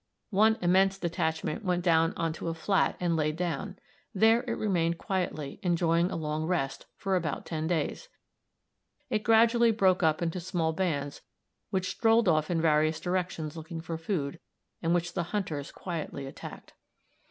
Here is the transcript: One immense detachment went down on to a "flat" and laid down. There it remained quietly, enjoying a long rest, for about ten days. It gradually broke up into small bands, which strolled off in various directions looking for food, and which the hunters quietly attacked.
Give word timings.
One 0.31 0.57
immense 0.63 0.97
detachment 0.97 1.63
went 1.63 1.85
down 1.85 2.15
on 2.17 2.33
to 2.33 2.47
a 2.47 2.55
"flat" 2.55 2.97
and 2.99 3.15
laid 3.15 3.35
down. 3.35 3.77
There 4.15 4.41
it 4.47 4.57
remained 4.57 4.97
quietly, 4.97 5.59
enjoying 5.61 6.09
a 6.09 6.15
long 6.15 6.45
rest, 6.47 6.87
for 6.95 7.15
about 7.15 7.45
ten 7.45 7.67
days. 7.67 8.09
It 9.11 9.21
gradually 9.21 9.69
broke 9.69 10.01
up 10.01 10.19
into 10.23 10.39
small 10.39 10.73
bands, 10.73 11.21
which 11.69 11.91
strolled 11.91 12.27
off 12.27 12.49
in 12.49 12.59
various 12.59 12.99
directions 12.99 13.55
looking 13.55 13.79
for 13.79 13.95
food, 13.95 14.39
and 14.81 14.95
which 14.95 15.13
the 15.13 15.21
hunters 15.37 15.71
quietly 15.71 16.25
attacked. 16.25 16.73